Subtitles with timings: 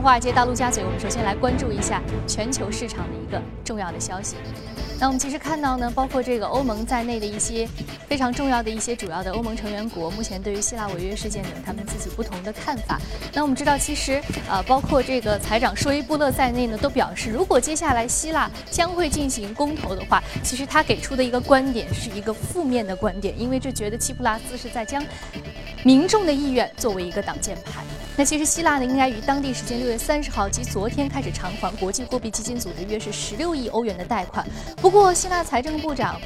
[0.00, 4.36] 华尔街到陆家嘴，我们首先来关注一下全球市场的一个重要的消息。
[4.98, 7.68] 那我们其实看到呢，包括这个欧盟在内的一些
[8.06, 12.98] 非常重要的一些主要的欧盟成员国，目前对于希腊违约事件有他们自己不同的看法。
[13.34, 25.02] 那我们知道，其实呃，包括这个财长舒伊布勒在内呢，都表示，如果接下来希腊将会进行公投的话，其实他给出的一个观点是一个负面的观点，因为这觉得齐普拉斯是在将
[25.82, 27.82] 民众的意愿作为一个挡箭牌。
[28.20, 34.46] 那其实希腊呢，应该于当地时间六月三十号及昨天开始偿还国际货币基金组织约是十六亿欧元的贷款。
[34.76, 36.20] 不过，希腊财政部长。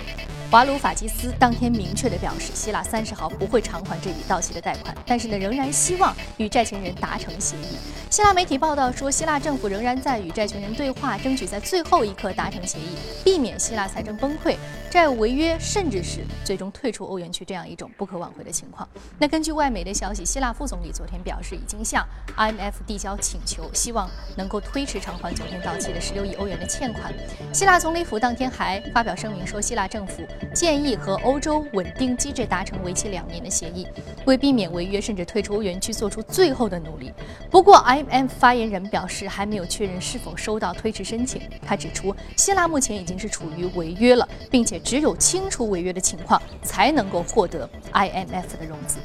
[0.50, 7.76] 华鲁法基斯当天明确地表示，希腊三十号不会偿还这笔到期的贷款，但是呢，仍然希望与债权人达成协议。
[8.08, 14.56] 希腊媒体报道说，希腊政府仍然在与债权人对话，争取在最后一刻达成协议，避免希腊财政崩溃、
[14.88, 18.88] 债务违约，甚至是最终退出欧元区这样一种不可挽回的情况。
[19.18, 27.12] 那根据外媒的消息，希腊副总理昨天表示，已经向 IMF 递交请求，希望能够推迟偿还昨天到期的十六亿欧元的欠款。
[27.52, 30.22] 希腊总理府当天还发表声明说，希腊政府。
[30.52, 33.86] 建议和欧洲稳定机制达成为期两年的协议，
[34.24, 37.12] 为避免违约甚至退出欧元区做出最后的努力。
[37.50, 41.42] 不过，IMF 发言人表示还没有确认是否收到推迟申请。
[41.66, 48.98] 他指出，希腊目前已经是处于违约了，并且只有清除违约的情况才能够获得 IMF 的融资。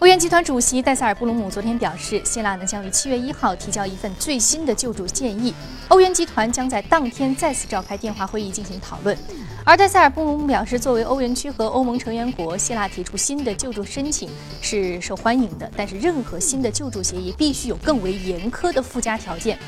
[0.00, 5.52] 欧元集团主席戴塞尔布鲁姆昨天表示，希腊呢将于七月一号提交一份最新的救助建议，
[5.88, 9.18] 欧元集团将在当天再次召开电话会议进行讨论。
[9.64, 19.58] 而戴塞尔布鲁姆表示，作为欧元区和欧盟成员国，希腊提出新的救助申请是受欢迎的，但是任何新的救助协议必须有更为严苛的附加条件，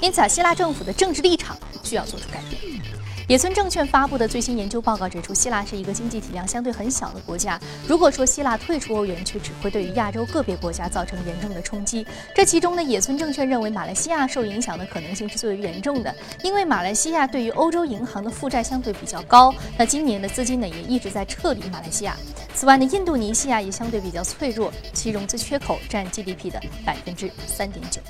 [0.00, 2.99] 因此啊，希腊政府的政治立场需要做出改变。
[3.30, 7.60] 野村证券发布的最新研究报告指出，希腊是一个经济体量相对很小的国家。
[7.86, 12.04] 如果说希腊退出欧元区，只会对于亚洲个别国家造成严重的冲击。
[12.34, 19.54] 这其中呢，野村证券认为马来西亚受影响的可能性是最为严重的，因为马来西亚对于欧洲银行的负债相对比较高。
[19.78, 22.16] 那今年的资金呢，也一直在撤离马来西亚。
[22.54, 28.00] 此外呢，印度尼西亚也相对比较脆弱，其融资缺口占 GDP 的百分之三点九。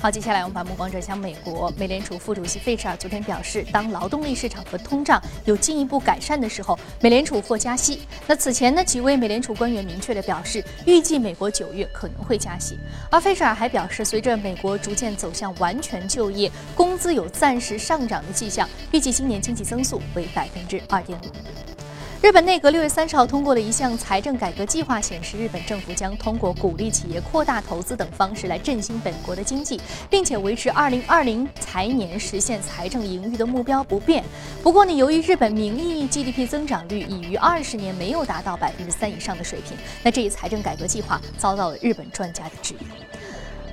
[0.00, 8.00] 好，接下来我们把目光转向美国，美联储副主席费舍尔昨天表示，当劳动力市场和通胀有进一步改善的时候，美联储或加息。
[8.26, 12.78] 那此前呢，几位美联储官员明确的表示，预计美国九月可能会加息。
[13.10, 21.79] 而费舍尔还表示，随着美国逐渐走向完全就业，工资有暂时上涨的迹象，预计今年经济增速为百分之二点五。
[22.22, 34.22] 日本内阁六月三十号通过了一项财政改革计划，显示日本政府将通过鼓励企业扩大投资等方式来振兴本国的经济，并且维持二零二零财年实现财政盈余的目标不变。
[34.62, 43.09] 不过呢，由于日本名义 GDP 增长率已于二十年没有达到百分之三以上的水平，那这一财政改革计划遭到了日本专家的质疑。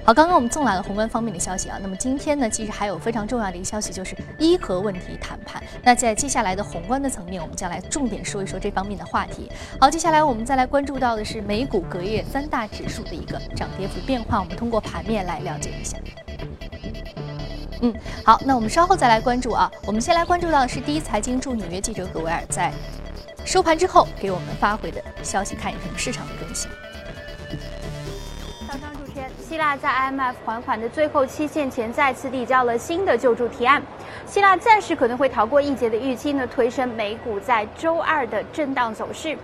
[0.08, 5.62] 好，刚刚我们纵览了宏观方面的消息啊，那么今天呢，其实还有非常重要的一个消息，就是伊核问题谈判。
[5.84, 9.52] 那在接下来的宏观的层面，我们将来重点说一说这方面的话题。
[9.82, 15.98] 好，接下来我们再来关注到的是美股隔夜三大指数的一个涨跌幅变化，我们通过盘面来了解一下。
[17.82, 19.70] 嗯，好，那我们稍后再来关注啊。
[19.86, 22.72] 我们先来关注到的是第一财经驻纽约记者葛维尔在
[23.44, 26.72] 收盘之后给我们发回的消息，看一看市场的更新。
[29.58, 33.82] 希腊在 IMF 还款的最后期限前再次递交了新的救助提案，
[34.28, 39.36] 希腊暂时可能会逃过一劫的预期呢，推升美股在周二的震荡走势。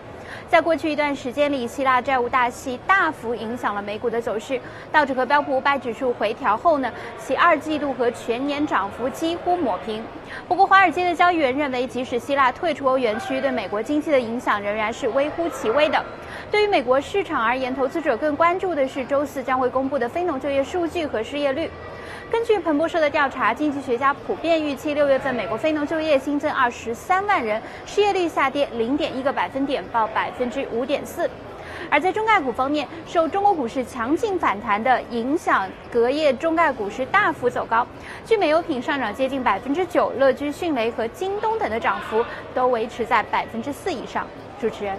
[0.49, 4.59] 在过去一段时间里，希腊债务大戏大幅影响了美股的走势。
[4.91, 10.03] 道指和标普五百指数回调后呢，其二季度和全年涨幅几乎抹平。
[10.47, 16.03] 不过，华尔街的交易员认为，即使希腊退出欧元区，对美国经济的影响仍然是微乎其微的。
[16.51, 21.69] 对于美国市场而言，投资者更关注的是周四将会公布的非农就业数据和失业率。
[22.31, 31.29] 根据彭博社的调查，经济学家普遍预期六月份美国非农就业新增二十三万人，失业率下跌零点一个百分点，报百分之五点四。
[31.91, 37.85] 而在中概股方面，受中国股市强劲反弹的影响，隔夜中概股市大幅走高，
[38.25, 44.25] 聚美优品上涨接近百分之九，乐居、迅雷和京东等的涨幅都维持在百分之四以上。
[44.59, 44.97] 主持人。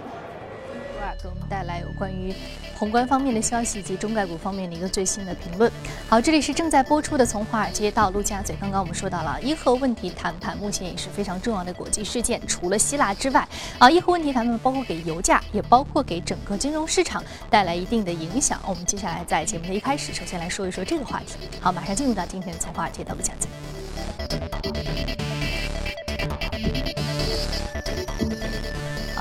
[1.21, 2.33] 给我们带来有关于
[2.77, 5.71] 宏观方面的消息以及中概股方面的一个最新的评论。
[6.09, 8.55] 好，这里是正在播出的《从华尔街到陆家嘴》。
[8.59, 12.39] 刚刚我们说到了伊核问题谈判，目前也是非常重要的国际事件。
[12.45, 13.47] 除了希腊之外，
[13.79, 18.59] 啊，伊核问题谈判包括给油价，也包括给整个金融市场带来一定的影响。
[18.67, 21.37] 我们接下来在节目的一开始，首先来说一说这个话题。
[21.61, 23.49] 好，马上进入到今天的《从华尔街到陆家嘴》。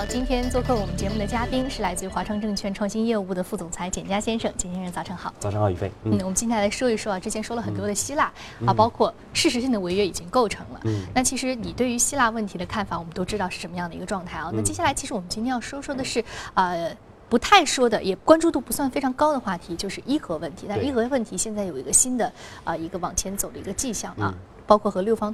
[0.04, 5.32] 好，今天做客我们节目的嘉宾是来自于华创证券创新业务部的副总裁简佳先生，简先生早上好。
[5.40, 5.90] 早上好，宇飞。
[6.02, 8.30] 嗯，我们今天来说一说啊，之前说了很多的希腊
[8.66, 10.80] 啊，包括事实性的违约已经构成了。
[10.84, 14.50] 嗯，那其实你对于希腊问题的看法，我们都知道是什么样的一个状态啊。
[14.52, 16.22] 那接下来，其实我们今天要说说的是
[16.52, 16.94] 呃。
[17.26, 20.66] 不太说的，也关注度不算非常高的话题，就是伊核问题。
[20.68, 22.30] 但伊核问题现在有一个新的
[22.62, 24.32] 啊一个往前走的一个迹象啊，
[24.66, 25.32] 包括和六方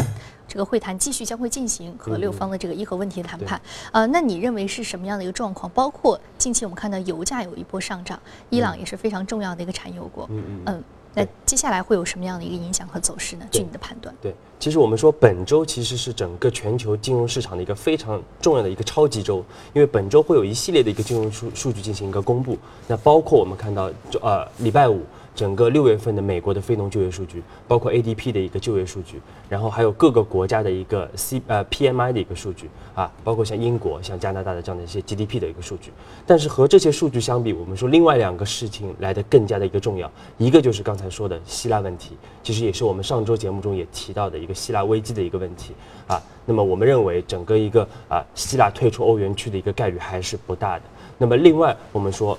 [0.49, 3.61] 这个会谈继续将会进行和六方的这个伊核问题的谈判。
[3.93, 5.71] 呃，那你认为是什么样的一个状况？
[5.73, 10.27] 包括近期我们看到油价有一波上涨，伊朗也是非常重要的一个产油国。
[10.31, 10.85] 嗯嗯。
[11.12, 13.44] 那接下来会有什么样的一个影响和走势呢？
[13.50, 22.56] 据你的判断，对，其实我们说本周其实是整个全球金融市场的一个非常重要的一个超级周，因为本周会有一系列的一个金融数数据进行一个公布，
[22.87, 25.03] 那包括我们看到就呃礼拜五。
[25.35, 35.93] 整个六月份的美国的非农就业数据，包括 ADP 的一个就业数据，然后还有各个国家的一个 C 呃 PMI 的一个数据啊，包括像英国、像加拿大的这样的一些 GDP 的一个数据。
[36.27, 45.73] 但是和这些数据相比，我们说另外两个事情来的更加的一个重要，一个就是刚才说的希腊问题，其实也是我们上周节目中也提到的一个希腊危机的一个问题
[46.06, 46.21] 啊。
[46.44, 50.83] 那么我们认为整个一个啊希腊退出欧元区的一个概率还是不大的。
[51.17, 52.37] 那么另外我们说。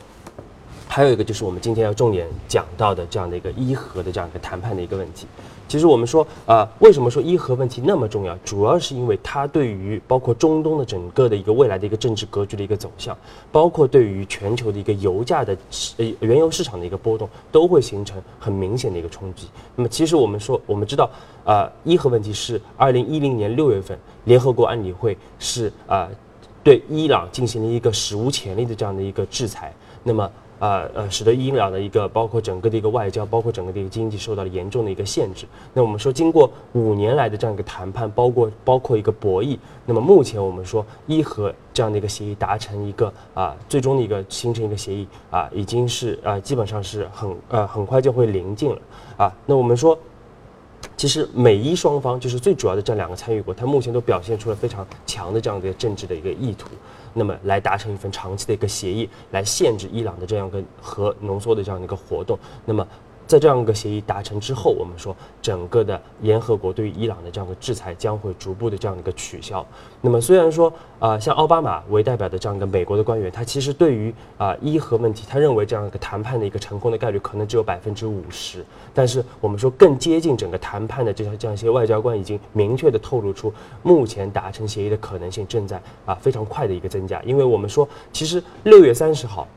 [0.94, 5.26] 还有一个就是我们今天要重点讲到的这样的一个伊核的这样一个谈判的一个问题。
[5.66, 8.36] 其实我们说啊，为什么说伊核问题那么重要？
[8.44, 13.18] 主要是因为它对于包括中东的整个的一个未来的一个政治格局的一个走向，
[13.54, 15.58] 包括对于全球的一个油价的
[15.96, 19.48] 呃原油市场的一个波动，都会形成很明显的一个冲击。
[19.78, 21.10] 那么其实我们说，我们知道
[21.46, 26.10] 啊，伊核问题是二零一零年六月份联合国安理会是啊
[26.62, 29.74] 对伊朗进行了一个史无前例的这样的一个制裁。
[30.04, 30.30] 那么
[30.62, 35.48] 啊呃，使得伊朗的一个包括整个的一个外交，包括整个的一个经济受到了严重的一个限制。
[35.74, 48.80] 那我们说，经过五年来的这样一个谈判，包括包括一个博弈，那么目前我们说伊核这样的一个协议达成一个啊最终的一个形成一个协议啊，已经是啊基本上是很呃很快就会临近了
[49.18, 49.34] 啊。
[49.48, 49.98] 那我们说。
[50.98, 56.69] 其实美伊双方就是最主要的这两个参与国，它目前都表现出了非常强的这样的政治的一个意图，
[57.13, 62.88] 那么来达成一份长期的一个协议，来限制伊朗的这样一个核浓缩的这样的一个活动，那么。
[63.31, 69.66] 在这样一个协议达成之后，我们说整个的联合国对于伊朗的这样的制裁将会逐步的这样的一个取消。
[70.01, 78.66] 那么虽然说啊，像奥巴马为代表的这样一个美国的官员，他其实对于啊伊核问题，他认为这样一个谈判的一个成功的概率可能只有百分之五十。
[78.94, 87.22] 但是我们说更接近整个谈判的这样这样一些外交官已经明确的透露出，目前达成协议的可能性正在啊非常快的一个增加。
[87.22, 89.48] 因为我们说，其实六月三十号。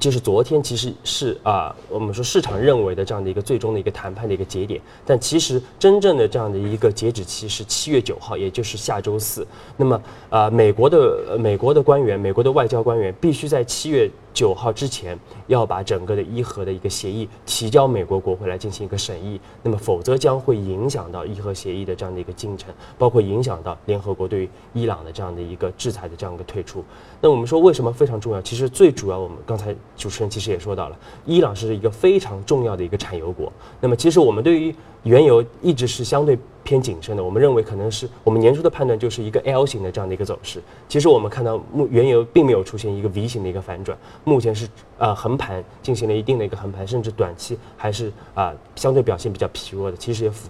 [0.00, 9.46] 就是昨天其实是啊，我们说市场认为的这样的一个最终的一个谈判的一个节点，但其实真正的这样的一个截止期是七月九号，也就是下周四。
[9.76, 14.10] 那么啊，美国的美国的官员，美国的外交官员必须在七月。
[14.32, 26.84] 九号之前要把整个的伊核的一个协议提交美国国会来进行一个审议，那么否则将会影响到伊核协议的这样的一个进程，包括影响到联合国对于伊朗的这样的一个制裁的这样一个退出。
[27.20, 28.40] 那我们说为什么非常重要？
[28.42, 30.96] 其实最主要，我们刚才主持人其实也说到了，
[31.26, 33.52] 伊朗是一个非常重要的一个产油国。
[33.80, 36.38] 那么其实我们对于原油一直是相对。
[36.64, 40.62] 偏谨慎的，我们认为可能是我们年初的判断就是一个 L 型的这样的一个走势。
[40.88, 44.68] 其实我们看到目原油并没有出现一个 V 型的一个反转，目前是
[44.98, 49.96] 呃横盘进行了一定的一个横盘，甚至短期还是啊相对表现比较疲弱的。
[49.96, 50.48] 其实也符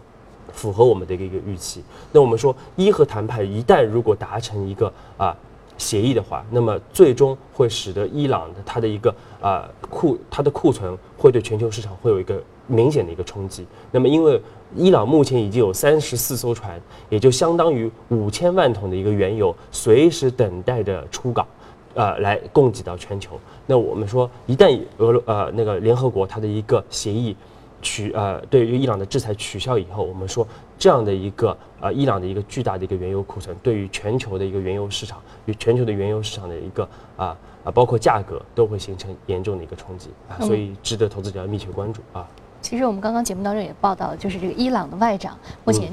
[0.52, 1.82] 符合我们的一个一个预期。
[2.12, 5.36] 那我们说一和谈判一旦如果达成一个啊
[5.82, 13.66] 协议的话，那么最终会使得伊朗的它的一个啊库它的库存会对全球市场会有一个明显的一个冲击。
[13.90, 14.40] 那么因为
[14.76, 21.46] 伊朗目前已经有三十四艘船，也就相当于五千万桶的一个原油，随时等待着出港，
[21.94, 23.38] 呃，来供给到全球。
[23.66, 27.36] 那我们说，一旦俄罗呃那个联合国它的一个协议
[27.82, 30.46] 取呃对于伊朗的制裁取消以后，我们说
[30.78, 42.26] 这样的一个呃伊朗的一个巨大的一个原油库存，对于全球的一个原油市场与全球的原油市场的一个啊啊包括价格都会形成严重的一个冲击啊，所以值得投资者要密切关注啊。
[42.60, 45.92] 其实我们刚刚节目当中也报道了，就是这个伊朗的外长目前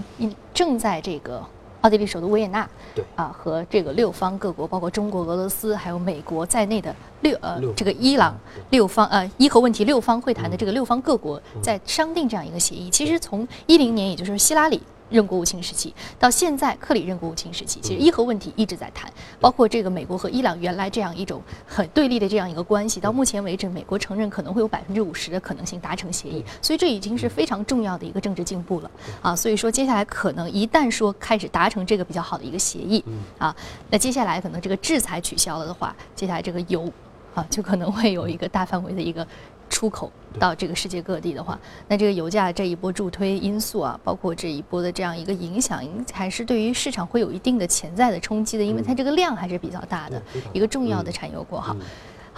[0.54, 1.44] 正在这个
[1.82, 3.04] 奥地利首都维也纳，对。
[3.16, 8.38] 啊，和这个六方各国，包括中国、俄罗斯还有美国在内的六呃这个伊朗
[8.70, 12.90] 六方呃伊核问题六方会谈的这个六方各国在商定这样一个协议。
[12.90, 29.36] 其实从一零年，也就是希拉里任国务卿时期到现在克里任国务卿时期，其实伊核问题一直在谈，包括这个美国和伊朗原来这样一种很对立的这样一个关系，到目前为止，美国承认可能会有百分之五十的可能性达成协议，所以这已经是非常重要的一个政治进步了啊。
[29.36, 33.04] 所以说接下来可能一旦说开始达成这个比较好的一个协议
[33.38, 33.56] 啊，
[33.90, 36.92] 那接下来可能这个制裁取消了的话，接下来这个油
[37.34, 39.26] 啊就可能会有一个大范围的一个。
[39.70, 41.58] 出口到这个世界各地的话，
[41.88, 50.22] 那这个油价这一波助推因素啊，包括这一波的这样一个影响，还是对于市场会有一定的潜在的冲击的，因为它这个量还是比较大的
[50.52, 51.76] 一个重要的产油国哈。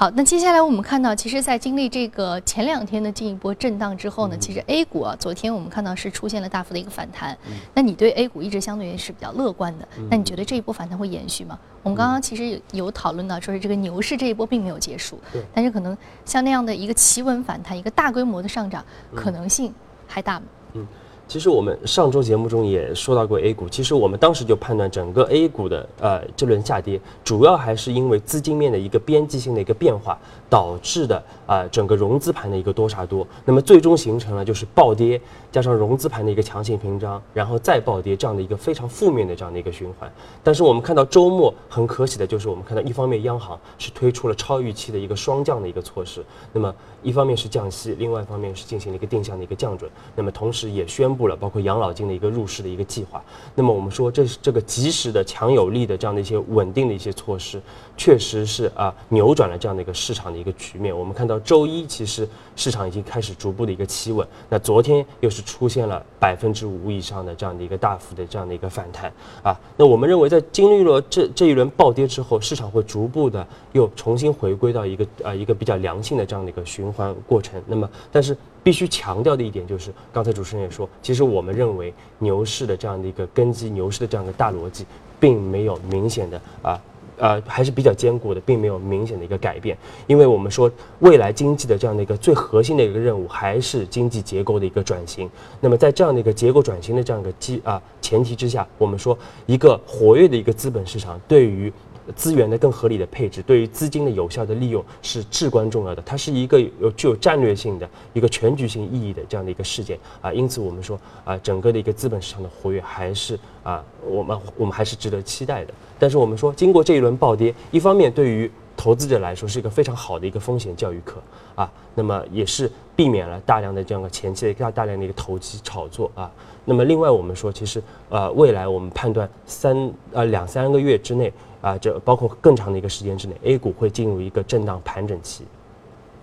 [0.02, 7.38] 好，那接下来我们看到，其实，在经历这个前两天的进一波震荡之后呢，其实 A 股啊，昨天我们看到是出现了大幅的一个反弹。
[7.76, 11.56] 那你对 A 股一直相对于是比较乐观的，那你觉得这一波反弹会延续吗？
[11.84, 15.20] 我们刚刚其实有讨论到，说是这个牛市这一波并没有结束，
[15.54, 19.72] 但是可能像那样的一个企稳反弹，一个大规模的上涨可能性
[20.08, 20.46] 还大吗？
[20.74, 20.88] 嗯。
[21.32, 30.20] 其实我们上周节目中也说到过 A 股，其实我们当时就判断整个 A 股的呃这轮下跌，主要还是因为资金面的一个边际性的一个变化。
[30.52, 40.12] 导致的啊整个融资盘的一个多杀多，那么最终形成了就是暴跌加上融资盘的一个强行平仓，然后再暴跌这样的一个非常负面的这样的一个循环。
[40.44, 51.22] 但是我们看到周末很可喜的就是我们看到一方面央行是推出了超预期的一个双降的一个措施，那么一方面是降息，另外一方面是进行了一个定向的一个降准，那么同时也宣布。
[51.28, 53.24] 了，包括养老金的一个入市的一个计划。
[53.54, 57.62] 那么我们说，这是这个及时的、强有力的这样的一些稳定的一些措施，
[57.96, 60.98] 确实是啊扭转了这样的一个市场的一个局面。
[60.98, 69.12] 我们看到周一其实市场已经开始逐步的一个企稳，那昨天又是出现了百分之五以上的这样的一个大幅的这样的一个反弹
[69.44, 69.58] 啊。
[69.78, 77.62] 那我们认为，在经历了这这一轮暴跌之后，市场会逐步的又重新回归到一个呃一个比较良性的这样的一个循环过程。
[77.68, 78.36] 那么，但是。
[78.64, 84.86] 必须强调的一点就是，刚才主持人也说，其实我们认为牛市的这样的一个根基，牛市的这样的大逻辑，
[85.20, 86.80] 并没有明显的啊，
[87.22, 89.78] 呃，还是比较坚固的，并没有明显的一个改变。
[90.08, 95.30] 因为我们说，未来经济的这样的一个最核心的一个任务，还是经济结构的一个转型。
[95.60, 101.72] 那么在这样的一个结构转型的这样一个基啊前提之下，我们说，一个活跃的一个资本市场对于。
[102.16, 106.02] 资源的更合理的配置，对于资金的有效的利用是至关重要的。
[106.06, 110.34] 它是一个有具有战略性的一个全局性意义的这样的一个事件啊。
[110.34, 115.74] 因此，我们说啊，整个的一个资本市场的活跃还是啊，我们我们还是值得期待的。
[116.00, 121.22] 但是，我们说经过这一轮暴跌，一方面对于投资者来说是一个非常好的一个风险教育课
[121.54, 126.32] 啊，那么也是避免了大量的这样的前期的大大量的一个投机炒作啊。
[126.66, 131.32] 那么另外，我们说其实呃，未来我们判断三呃两三个月之内。
[131.62, 135.46] 啊，这包括更长的一个时间之内，A 股会进入一个震荡盘整期。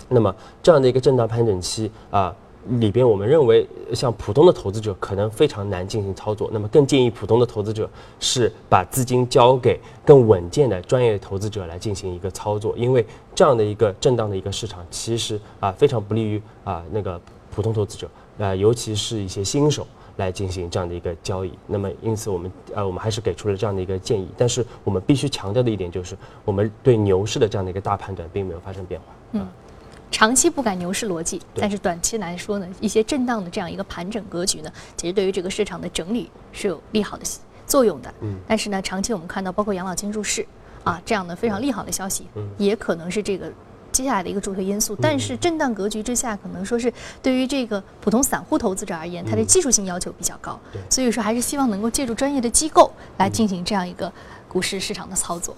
[0.09, 2.35] 那么这样的一个震荡盘整期啊，
[2.81, 6.49] 里边我们认为，像普通的投资者可能非常难进行操作。
[6.53, 17.21] 那么更建议普通的投资者是把资金交给更稳健的专业投资者来进行一个操作，因为这样的一个震荡的一个市场，其实啊非常不利于啊那个
[17.55, 19.87] 普通投资者，啊尤其是一些新手。
[20.19, 29.07] 来进行这样的一个交易，那么因此我们呃我们还是给出了这样的一个建议，但是我们必须强调的一点就是，我们对牛市的这样的一个大判断并没有发生变化。
[29.33, 29.47] 嗯，
[30.11, 37.25] 长期不改牛市逻辑，但是短期来说呢，一些震荡的这样一个盘整格局呢，其实对于这个市场的整理是有利好的
[37.67, 38.13] 作用的。
[38.21, 40.45] 嗯，但是呢，长期我们看到包括养老金入市
[40.83, 43.53] 啊这样的非常利好的消息，也可能是这个。
[43.99, 50.57] 接下来的一个助推因素，但是震荡格局之下，可能说是对于这个普通散户投资者而言，它的技术性要求比较高，
[50.89, 54.13] 所以说还是希望能够借助专业的机构来进行这样一个
[54.47, 55.53] 股市市场的操作。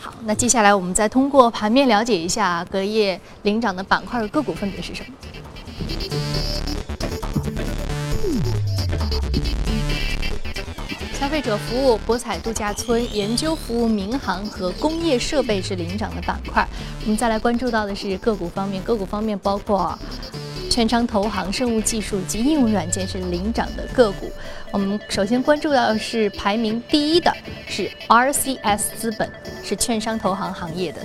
[0.00, 6.31] 好，那接下来我们再通过盘面了解一下隔夜领涨的板块和个股分别是什么。
[11.42, 16.66] 者服务、博彩度假村、研究服务、民航和工业设备是领涨的板块。
[17.02, 19.98] 我们再来关注到的是个股方面，个股方面包括
[20.70, 24.30] 券商、投行、生物技术及应用软件是领涨的个股。
[24.70, 27.34] 我们首先关注到的是排名第一的
[27.68, 29.30] 是 RCS 资本，
[29.64, 31.00] 是券商投行行业的，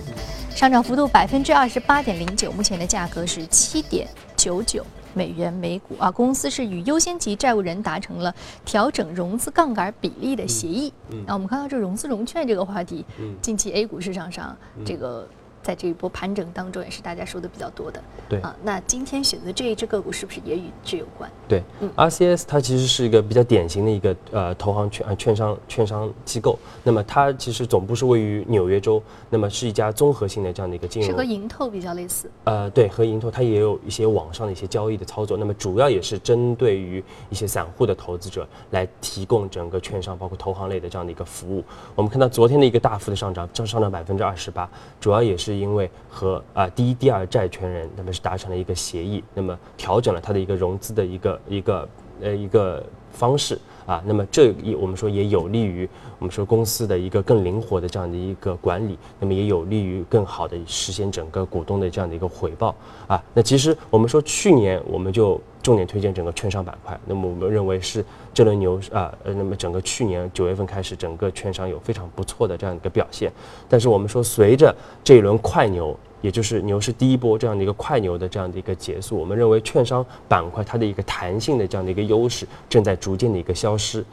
[0.56, 4.86] 上涨幅度百分之二十八点零九，目前的价格是七点九九。
[5.14, 8.34] 美元每股啊，公司是与优先级债务人达成了
[8.66, 10.92] 调整融资杠杆比例的协议。
[11.26, 13.06] 那我们看到这融资融券这个话题，
[13.42, 15.28] 近期 A 股市场上这个
[15.68, 18.02] 在这一波盘整当中也是大家说的比较多的。
[18.30, 21.30] 对啊，那今天选择这一只个股是不是也与这有关？
[21.46, 26.58] 对嗯，RCS 它其实是一个比较典型的一个呃投行券呃券商券商机构。
[26.86, 31.12] 那么它其实总部是位于纽约州，那么是一家综合性的这样的一个金融。
[31.12, 32.32] 是和盈透比较类似。
[32.46, 35.36] 呃，对，和盈透它也有一些网上的一些交易的操作。
[35.36, 41.62] 那么主要也是针对于一些散户的投资者来提供整个券商包括投行类的这样的一个服务。
[41.94, 44.70] 我们看到昨天的一个大幅的上涨，上上涨百分之二十八，
[45.02, 51.88] 主要也是因为和啊第一、第二债权人那么是达成了一个协议，那么调整了它的一个融资的一个一个
[52.22, 55.88] 呃一个方式啊，那么这也我们说也有利于
[56.20, 62.76] 我们说公司的一个更灵活的这样的一个管理，那么也有利于更好的实现整个股东的这样的一个回报
[63.08, 63.24] 啊。
[63.34, 73.32] 那其实我们说去年我们就重点推荐整个券商板块，那么我们认为是这轮牛啊呃，那么整个去年九月份开始，整个券商有非常不错的这样一个表现，
[73.70, 75.98] 但是我们说随着这一轮快牛。
[76.28, 84.04] 也就是牛市第一波这样的一个快牛的这样的一个结束，我们认为券商板块它的一个弹性的这样的一个优势正在逐渐的一个消失。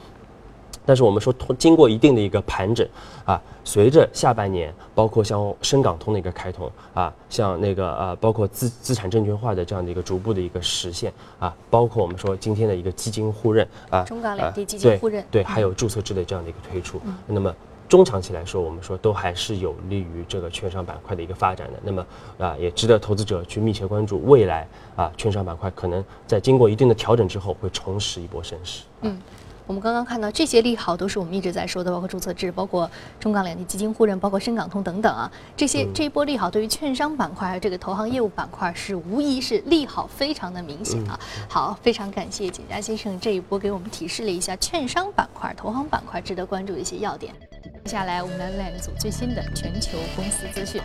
[0.87, 2.87] 但是我们说，通经过一定的一个盘整
[3.25, 17.53] 啊，随着下半年包括像深港通的一个开通啊，像那个呃，包括资资产证券化的这样的一个逐步的一个实现啊，包括我们说今天的一个基金互认啊，中港两地基金互认，对，对，还有注册制的这样的一个推出，那么。
[17.89, 21.79] 中长期来说，我们说都还是有利于这个券商板块的一个发展的。
[21.83, 22.07] 那么
[22.39, 28.85] 啊，也值得投资者去密切关注未来啊，券商板块可能在经过一定的调整之后，会重拾一波升势。
[29.03, 29.19] 嗯。
[29.67, 35.31] 我们刚刚看到这些利好都是我们一直在说的，包括注册制，包括中港两地基金互认，包括深港通等等啊。
[35.57, 41.19] 这些这一波利好对于券商板块还有这个投行业务板块是无疑是利好非常的明显啊。
[41.49, 47.33] 好，非常感谢简佳先生这一波给我们提示了一下券商板块、投行板块值得关注的一些要点。
[47.85, 50.81] 接下来我们来两组最新的全球公司资讯。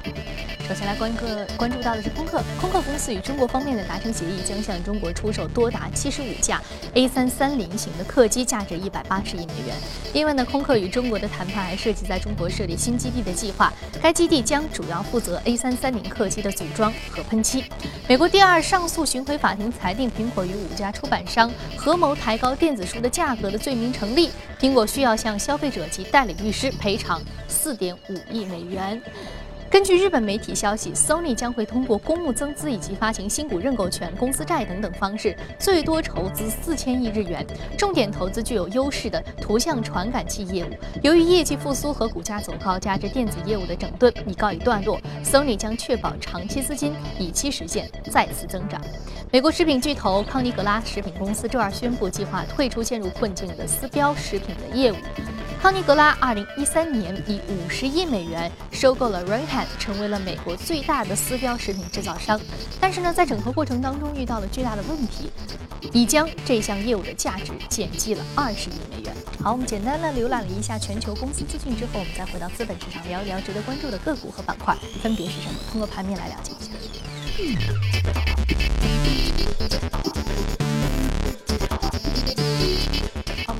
[0.68, 6.62] 首先来关个关注到的是空客，空客公司与中国方面的达成协议，将向中国出售多达七十五架
[6.94, 9.76] A330 型的客机，价值一百八十亿美元。
[10.14, 17.66] 另外呢，空客与中国的谈判还涉及在中国设立新基地的计划，该基地将主要负责 A330 客机的组装和喷漆。
[18.08, 26.70] 美国第二上诉巡回法庭裁定，苹果与五家出版商合谋抬高电子书的价格的罪名成立，苹果需要向消费者及代理律师。
[26.80, 29.02] 赔偿四点五亿美元。
[29.70, 37.46] 根据日本媒体消息，Sony 将会通过公募增资以及发行新股认购权、公司债等等方式，最多筹资四千亿日元，
[37.78, 40.70] 重点投资具有优势的图像传感器业务。
[41.04, 48.82] 由于业绩复苏和股价走高，加之电子业务的整顿已告一段落，Sony 将确保长期资金，以期实现再次增长。
[49.32, 54.96] 美国食品巨头康尼格拉食品公司周二宣布，计划退出陷入困境的私标食品的业务。
[55.62, 62.40] 康尼格拉二零一三年以五十亿美元收购了 Rayhan，成为了美国最大的私标食品制造商。
[62.80, 65.30] 但是呢，在整合过程当中遇到了巨大的问题，
[65.92, 69.14] 已将这项业务的价值减记了二十亿美元。
[69.44, 75.60] 好，我们简单的浏览了一下全球公司资讯之后，我们再回到资本市场聊一聊值得关注的个股和板块分别是什么？
[75.70, 76.70] 通过盘面来了解一下。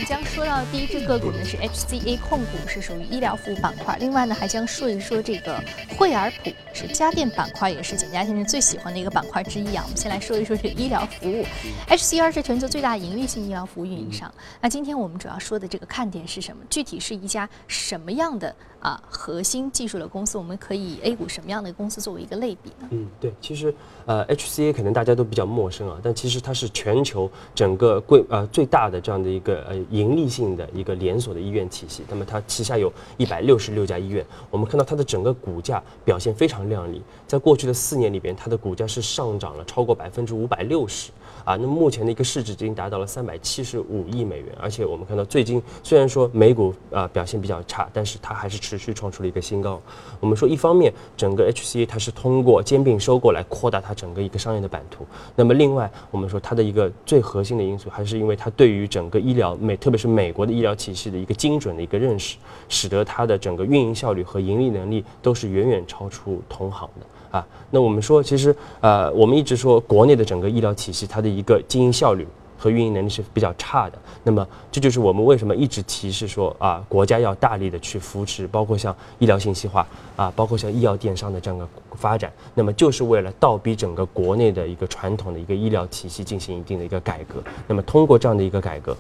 [0.06, 3.98] 将说到第一只个股呢是 HCA 控股，是属于医疗服务板块。
[4.00, 5.62] 另外呢，还将说一说这个
[5.98, 9.84] 惠而浦，是家电板块，也是简家先生最喜欢的一个板块之一啊。
[9.84, 11.46] 我们先来说一说这个医疗服务
[11.90, 14.34] ，HCR 是全球最大盈利性医疗服务运营商。
[14.62, 16.64] 那今天我们主要说的这个看点是什么？
[16.70, 20.38] 具体是一家什么样的啊核心技术的公司？
[20.38, 22.88] 我们可以 A 股什么样的公司作为一个类比呢？
[22.92, 23.74] 嗯，对，其实
[24.06, 29.76] 呃 HCA 可能大家都比较陌生啊，但其实它是全球整个贵呃最大的这样的一个呃。
[30.00, 34.26] 盈利性的一个连锁的医院体系，那么它旗下有一百六十六家医院。
[34.50, 41.12] 我们看到它的整个股价表现非常靓丽，在过去的四年里边，它的股价是上涨了超过百分之五百六十
[41.50, 41.56] 啊。
[41.56, 49.82] 那么目前的一个市值已经达到了三百七十五亿美元，而且我们看到最近虽然说美股啊表现比较差，但是它还是持续创出了一个新高。
[50.20, 55.04] 我们说一方面，整个 HCA 它是通过兼并收购来扩大它整个一个商业的版图。
[55.36, 59.80] 那么另外，我们说它的一个最核心的因素，还是因为它对于整个医疗美。
[59.80, 62.36] 特别是美国的医疗体系的一个精准的一个认识，
[62.68, 67.46] 使得它的整个运营效率和盈利能力都是远远超出同行的啊。
[67.72, 73.98] 那我们说，其实呃，我们一直说国内的整个医疗体系它的一个经营效率和运营能力是比较差的。
[74.24, 87.36] 那么这就是我们为什么一直提示说啊，国家要大力的去扶持，包括像医疗信息化啊，包括像医药电商的这样的发展，那么就是为了倒逼整个国内的一个传统的一个医疗体系进行一定的一个改革。
[87.68, 88.96] 那么通过这样的一个改革。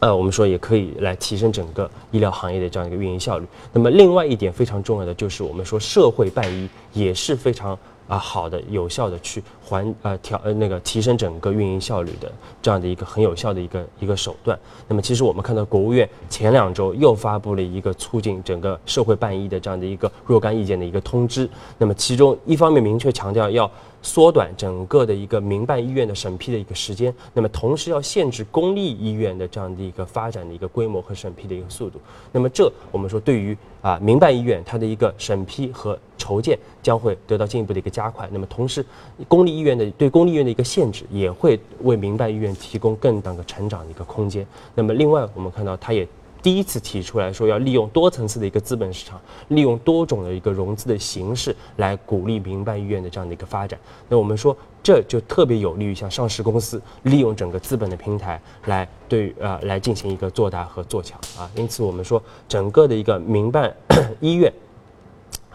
[0.00, 3.46] 呃，我们说也可以来提升整个医疗行业的这样一个运营效率。
[3.72, 7.78] 那么另外一点非常重要的就是我们说社会办医也是非常。
[8.08, 12.30] 啊，好的，有效的去还呃调呃那个提升整个运营效率的
[12.60, 14.58] 这样的一个很有效的一个一个手段。
[14.88, 21.48] 那么其实我们看到国务院前两周又发布了一个促进整个社会办医的这样的一个若干意见的一个通知。
[21.78, 23.70] 那么其中一方面明确强调要。
[24.02, 32.00] 缩短整个的一个民办医院的审批的一个时间，那么同时要限制公立医院的这样的一个发展的一个规模和审批的一个速度。
[32.32, 38.26] 那么这我们说对于啊民办医院它的一个审批和筹建将会得到进一步的一个加快。
[38.32, 38.82] 那么同时，
[39.28, 44.46] 公立医院的对公立医院的一个限制也会为民办医院提供更大的成长的一个空间。
[44.74, 46.06] 那么另外我们看到他也。
[46.42, 53.78] 第一次提出来说要利用多层次的一个资本市场，利用多种的一个融资的形式来鼓励民办医院的这样的一个发展。
[54.08, 61.44] 那我们说这就特别有利于像上市公司利用整个资本的平台来对呃来进行一个做大和做强啊。
[61.56, 63.70] 因此我们说整个的一个民办
[64.18, 64.50] 医院。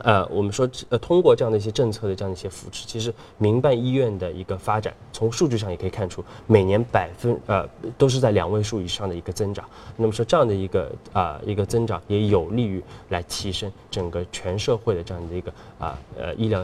[0.06, 9.66] 呃，我们说，呃，通过这样的一些政策的这样的一些扶持，其实民办医院的一个发展，从数据上也可以看出，每年百分呃都是在两位数以上的一个增长。
[9.98, 16.64] 那么说这样的一个啊一个增长，也有利于来提升整个全社会的这样的一个啊呃医疗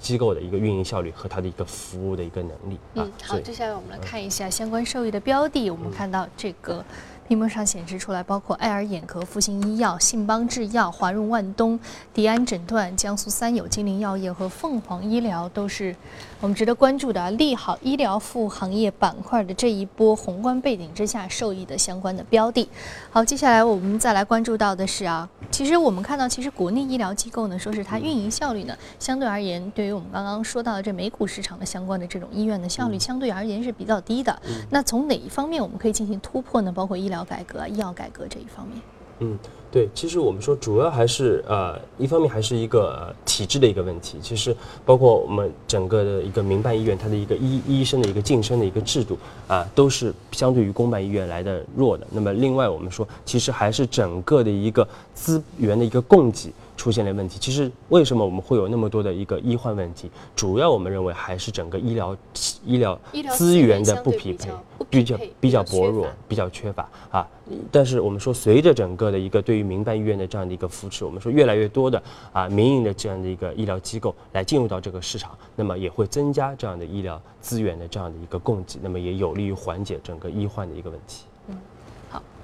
[0.00, 2.78] 机构的一个运营效率和它的一个服务的一个能力。
[2.94, 6.82] 嗯，好，接下来我们来看一下相关受益的标的，我们看到这个。
[7.28, 11.78] 屏幕上显示出来，包括爱尔眼科、复星医药、信邦制药、华润万东、
[12.14, 15.94] 迪安诊断、江苏三友、金陵药业和凤凰医疗都是
[16.40, 22.66] 我们值得关注的利好医疗服务行业板块的这一波宏观背景之下受益的相关的标的。
[23.10, 34.34] 好，接下来我们再来关注到的是啊，其实我们看到，其实国内医疗机构呢，说是它运营效率呢，相对而言，对于我们刚刚说到的这美股市场的相关的这种医院的效率，相对而言是比较低的。
[34.70, 36.72] 那从哪一方面我们可以进行突破呢？
[36.72, 37.17] 包括医疗。
[37.18, 38.80] 药改革、医药改革这一方面，
[39.18, 39.36] 嗯，
[39.70, 44.18] 对，其实我们说主要还是呃，一方面还是一个体制的一个问题。
[44.22, 52.06] 其实包括我们整个的一个民办医院，它的一个医医生的一个晋升的一个制度啊，都是相对于公办医院来的弱的。
[52.10, 56.52] 那么另外我们说，其实还是整个的一个资源的一个供给。
[56.78, 60.08] 出现了问题，其实为什么我们会有那么多的一个医患问题？
[60.36, 62.16] 主要我们认为还是整个医疗
[62.64, 62.96] 医疗
[63.32, 64.48] 资源的不匹配，
[64.88, 67.26] 比较比较薄弱，比较缺乏啊。
[67.72, 81.24] 但是我们说，随着整个的一个对于民办医院的这样的一个扶持，我们说越来越多的啊民营的这样的一个医疗机构来进入到这个市场，那么也会增加这样的医疗资源的这样的一个供给，那么也有利于缓解整个医患的一个问题。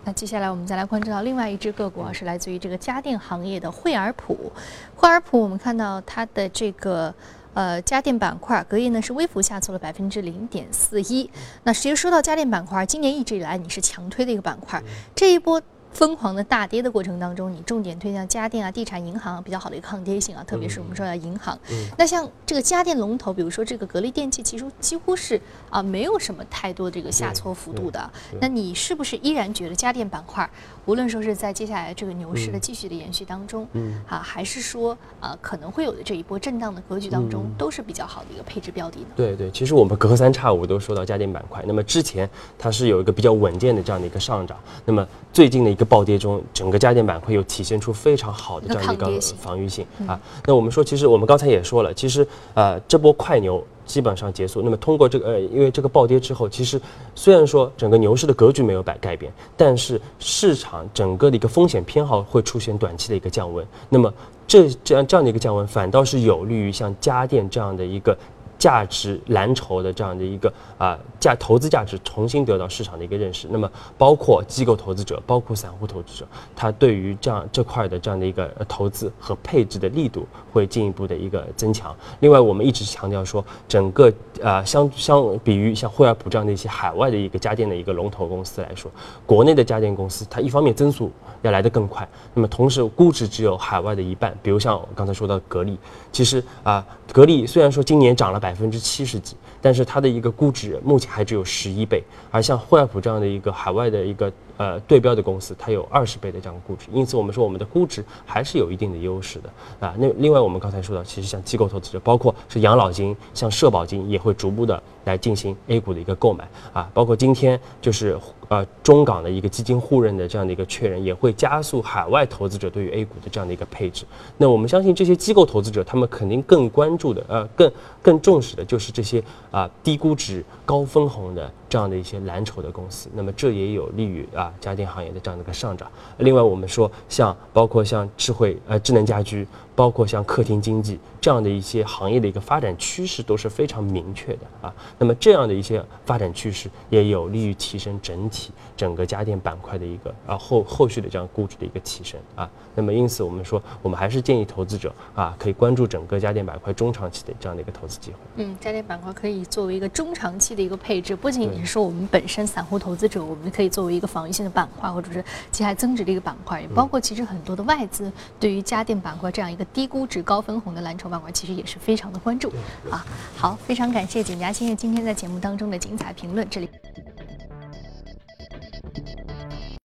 [0.07, 4.53] 那接下来我们再来关注到另外一只个股啊，是来自于这个家电行业的惠而浦。
[4.95, 7.15] 惠而浦，我们看到它的这个
[7.55, 11.31] 呃家电板块隔夜呢是微幅下挫了百分之零点四一。
[11.63, 14.83] 那其实说到家电板块，今年一直以来你是强推的一个板块，
[15.15, 15.59] 这一波。
[15.95, 21.57] 疯狂的大跌的过程当中，你重点推向家电啊、地产、银行比较好的一个抗跌性啊，特别是我们说的银行。
[21.97, 28.11] 那像这个家电龙头，比如说这个格力电器，其实几乎是啊没有什么太多这个下挫幅度的。
[28.41, 30.49] 那你是不是依然觉得家电板块，
[30.85, 39.07] 无论说是在接下来这个牛市的继续的延续当中，嗯啊，还是说啊可能会有的这一波震荡的格局当中，都是比较好的一个配置标的呢？
[39.15, 42.29] 对对，其实我们隔三差五都说到家电板块，那么之前
[42.59, 45.84] 它是有一个比较稳健的这样的一个上涨，那么最近的一个。
[45.85, 50.19] 暴跌中，整个家电板块又体现出非常好的这样一个防御性啊。
[50.47, 54.63] 那我们说，其实我们刚才也说了，其实呃这波快牛基本上结束。
[54.63, 56.81] 那么通过这个呃，因为这个暴跌之后，其实
[57.15, 63.67] 虽然说整个牛市的格局没有改改变，但是市场整个的一个风险偏好会出现短期的一个降温。
[63.89, 64.13] 那么
[64.47, 68.17] 这这样这样的一个降温，反倒是有利于像家电这样的一个。
[68.57, 81.97] 价值蓝筹的这样的一个啊价投资价值重新得到市场的一个认识，那么包括机构投资者，包括散户投资者，他对于这样这块的这样的一个投资和配置的力度会进一步的一个增强。
[82.21, 88.89] 另外，我们一直强调说，整个啊相相比于像惠而浦这样的一些海外的一个家电的一个龙头公司来说，
[89.27, 91.11] 国内的家电公司它一方面增速
[91.43, 94.33] 要来得更快，那么同时估值只有海外的一半。
[94.43, 95.77] 比如像我刚才说到格力，
[96.13, 98.41] 其实啊格力虽然说今年涨了。
[98.45, 109.95] 百分之七十几，但是它的一个估值目前还只有十一倍，而像惠而浦这样的一个海外的一个呃对标的公司，它有二十倍的这样的估值，因此我们说我们的估值还是有一定的优势的啊。
[109.99, 118.19] 那另外我们刚才说到，其实像机构投资者，包括是养老金、像社保金，也会逐步的来进行 A 股的一个购买啊，包括今天就是。
[118.51, 124.05] 呃，中港的一个基金互认的这样的一个确认，也会加速海外投资者对于 A 股的这样的一个配置。
[124.37, 131.51] 那我们相信这些机构投资者，他们肯定更关注的，呃，更更重视的就是这些啊低估值、高分红的。
[131.75, 135.91] 这样的一些蓝筹的公司，那么这也有利于啊家电行业的这样的一个上涨。
[136.19, 144.73] 另外，我们说像包括像智慧呃智能家居，包括像客厅经济这样的一些行业的一个发展趋势都是非常明确的啊。
[145.01, 152.49] 那么这样的一些发展趋势也有利于提升整体整个家电板块的一个啊后后续的这样估值的一个提升啊。
[152.77, 158.17] 那么因此我们说，我们还是建议投资者啊可以关注整个家电板块中长期的这样的一个投资机会。
[158.37, 172.53] 嗯，家电板块可以作为一个中长期的一个配置，不仅仅是说我们本身散户投资者，我们可以作为一个防御性的板块，或者是其他增值的一个板块，也包括其实很多的外资对于家电板块这样一个低估值、高分红的蓝筹板块，其实也是非常的关注
[172.91, 173.05] 啊。
[173.37, 176.69] 好，非常感谢景佳先生今天在节目当中的精彩评论，这里。